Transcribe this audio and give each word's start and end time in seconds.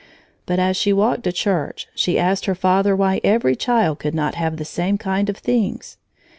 But 0.47 0.57
as 0.57 0.77
she 0.77 0.91
walked 0.91 1.25
to 1.25 1.31
church, 1.31 1.87
she 1.93 2.17
asked 2.17 2.47
her 2.47 2.55
father 2.55 2.95
why 2.95 3.21
every 3.23 3.55
child 3.55 3.99
could 3.99 4.15
not 4.15 4.33
have 4.33 4.57
the 4.57 4.65
same 4.65 4.97
kind 4.97 5.29
of 5.29 5.37
things. 5.37 5.99